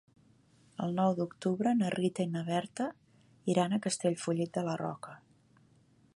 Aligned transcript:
El 0.85 0.95
nou 0.99 1.13
d'octubre 1.19 1.73
na 1.81 1.91
Rita 1.97 2.27
i 2.29 2.31
na 2.37 2.43
Berta 2.49 2.89
iran 3.55 3.77
a 3.79 3.83
Castellfollit 3.85 4.59
de 4.59 4.65
la 4.71 4.79
Roca. 4.87 5.19